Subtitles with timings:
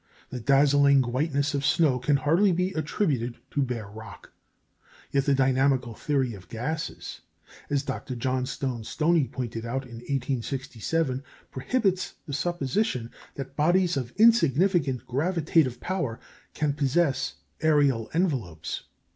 [0.31, 4.31] The dazzling whiteness of snow can hardly be attributed to bare rock;
[5.11, 7.21] yet the dynamical theory of gases
[7.69, 8.15] as Dr.
[8.15, 16.19] Johnstone Stoney pointed out in 1867 prohibits the supposition that bodies of insignificant gravitative power
[16.55, 18.85] can possess aerial envelopes.